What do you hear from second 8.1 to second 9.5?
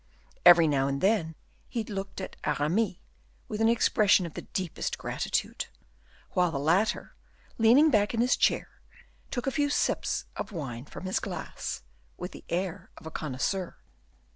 in his chair, took